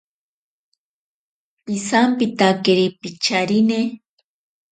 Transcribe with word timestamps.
Pisampitakeri 1.63 2.87
picharine. 2.99 3.79